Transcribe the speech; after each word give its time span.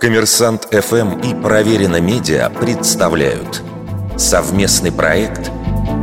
Коммерсант 0.00 0.68
ФМ 0.70 1.20
и 1.20 1.34
Проверено 1.34 2.00
Медиа 2.00 2.50
представляют 2.50 3.62
совместный 4.16 4.92
проект 4.92 5.50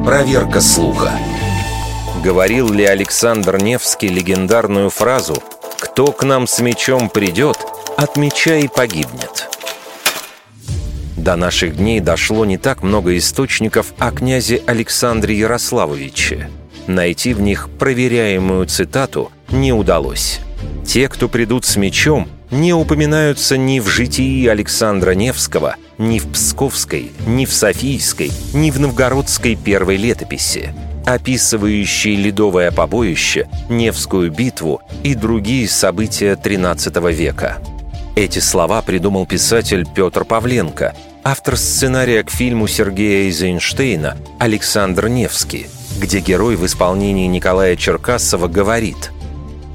«Проверка 0.06 0.62
слуха». 0.62 1.12
Говорил 2.24 2.70
ли 2.71 2.86
Александр 2.86 3.58
Невский 3.58 4.08
легендарную 4.08 4.89
фразу 4.89 5.42
«Кто 5.79 6.12
к 6.12 6.24
нам 6.24 6.47
с 6.47 6.60
мечом 6.60 7.10
придет, 7.10 7.58
от 7.97 8.18
меча 8.18 8.55
и 8.55 8.68
погибнет»? 8.68 9.49
До 11.17 11.35
наших 11.35 11.77
дней 11.77 11.99
дошло 11.99 12.43
не 12.43 12.57
так 12.57 12.83
много 12.83 13.17
источников 13.17 13.93
о 13.97 14.11
князе 14.11 14.61
Александре 14.65 15.38
Ярославовиче. 15.38 16.49
Найти 16.88 17.33
в 17.33 17.41
них 17.41 17.70
проверяемую 17.79 18.65
цитату 18.65 19.31
не 19.49 19.71
удалось. 19.71 20.39
Те, 20.85 21.07
кто 21.07 21.29
придут 21.29 21.63
с 21.63 21.77
мечом, 21.77 22.27
не 22.54 22.73
упоминаются 22.73 23.57
ни 23.57 23.79
в 23.79 23.88
житии 23.88 24.47
Александра 24.47 25.11
Невского, 25.11 25.75
ни 25.98 26.20
в 26.20 26.31
Псковской, 26.31 27.11
ни 27.25 27.45
в 27.45 27.53
Софийской, 27.53 28.31
ни 28.53 28.71
в 28.71 28.80
Новгородской 28.80 29.55
первой 29.55 29.98
летописи, 29.98 30.73
описывающей 31.05 32.16
ледовое 32.16 32.71
побоище, 32.71 33.49
Невскую 33.70 34.31
битву 34.31 34.81
и 35.03 35.16
другие 35.16 35.67
события 35.67 36.34
XIII 36.34 37.11
века. 37.11 37.58
Эти 38.16 38.39
слова 38.39 38.83
придумал 38.83 39.25
писатель 39.25 39.88
Петр 39.94 40.23
Павленко, 40.23 40.95
автор 41.23 41.58
сценария 41.58 42.23
к 42.23 42.30
фильму 42.30 42.67
Сергея 42.67 43.25
Эйзенштейна 43.25 44.17
«Александр 44.39 45.08
Невский», 45.08 45.66
где 45.99 46.20
герой 46.20 46.55
в 46.55 46.66
исполнении 46.66 47.25
Николая 47.25 47.75
Черкасова 47.75 48.47
говорит 48.47 49.11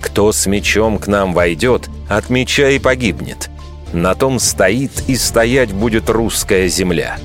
«Кто 0.00 0.30
с 0.30 0.47
мечом 0.47 0.98
к 0.98 1.08
нам 1.08 1.33
войдет, 1.33 1.88
от 2.09 2.30
меча 2.30 2.71
и 2.71 2.79
погибнет. 2.79 3.51
На 3.93 4.15
том 4.15 4.39
стоит 4.39 4.91
и 5.07 5.17
стоять 5.17 5.73
будет 5.73 6.11
русская 6.11 6.69
земля». 6.69 7.19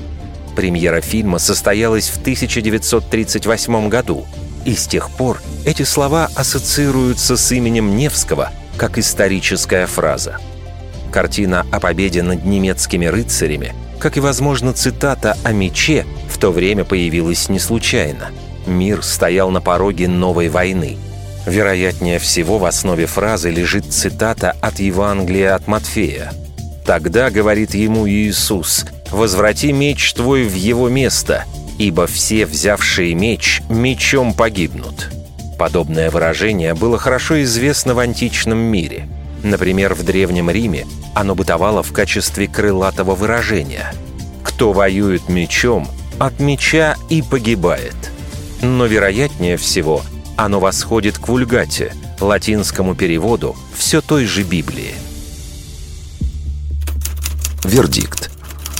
Премьера 0.54 1.00
фильма 1.00 1.38
состоялась 1.38 2.08
в 2.08 2.20
1938 2.20 3.88
году, 3.88 4.24
и 4.64 4.74
с 4.74 4.86
тех 4.86 5.10
пор 5.10 5.42
эти 5.64 5.82
слова 5.82 6.30
ассоциируются 6.36 7.36
с 7.36 7.52
именем 7.52 7.96
Невского 7.96 8.52
как 8.76 8.98
историческая 8.98 9.86
фраза. 9.86 10.38
Картина 11.12 11.66
о 11.70 11.80
победе 11.80 12.22
над 12.22 12.44
немецкими 12.44 13.06
рыцарями, 13.06 13.74
как 13.98 14.16
и, 14.16 14.20
возможно, 14.20 14.72
цитата 14.72 15.36
о 15.44 15.52
мече, 15.52 16.06
в 16.28 16.38
то 16.38 16.50
время 16.50 16.84
появилась 16.84 17.48
не 17.48 17.58
случайно. 17.58 18.30
Мир 18.66 19.02
стоял 19.02 19.50
на 19.50 19.60
пороге 19.60 20.08
новой 20.08 20.48
войны– 20.48 20.98
Вероятнее 21.46 22.18
всего, 22.18 22.58
в 22.58 22.64
основе 22.64 23.06
фразы 23.06 23.50
лежит 23.50 23.92
цитата 23.92 24.56
от 24.60 24.78
Евангелия 24.80 25.54
от 25.54 25.66
Матфея. 25.66 26.32
«Тогда,— 26.86 27.30
говорит 27.30 27.74
ему 27.74 28.08
Иисус,— 28.08 28.86
возврати 29.10 29.72
меч 29.72 30.12
твой 30.14 30.44
в 30.44 30.54
его 30.54 30.88
место, 30.88 31.44
ибо 31.78 32.06
все, 32.06 32.46
взявшие 32.46 33.14
меч, 33.14 33.60
мечом 33.68 34.32
погибнут». 34.34 35.10
Подобное 35.58 36.10
выражение 36.10 36.74
было 36.74 36.98
хорошо 36.98 37.42
известно 37.42 37.94
в 37.94 37.98
античном 38.00 38.58
мире. 38.58 39.06
Например, 39.42 39.94
в 39.94 40.02
Древнем 40.02 40.50
Риме 40.50 40.86
оно 41.14 41.34
бытовало 41.34 41.82
в 41.82 41.92
качестве 41.92 42.48
крылатого 42.48 43.14
выражения. 43.14 43.92
«Кто 44.42 44.72
воюет 44.72 45.28
мечом, 45.28 45.88
от 46.18 46.40
меча 46.40 46.96
и 47.08 47.22
погибает». 47.22 47.94
Но 48.62 48.86
вероятнее 48.86 49.58
всего– 49.58 50.02
оно 50.36 50.60
восходит 50.60 51.18
к 51.18 51.28
вульгате, 51.28 51.94
латинскому 52.20 52.94
переводу 52.94 53.56
все 53.76 54.00
той 54.00 54.24
же 54.26 54.42
Библии. 54.42 54.94
Вердикт. 57.64 58.30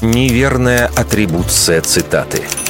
Неверная 0.03 0.87
атрибуция 0.95 1.81
цитаты– 1.81 2.43